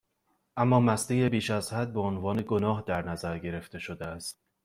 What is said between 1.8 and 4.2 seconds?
بهعنوان گناه در نظر گرفته شده